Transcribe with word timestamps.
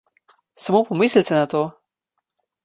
Samo 0.63 0.81
pomislite 0.87 1.37
na 1.41 1.45
to! 1.53 1.63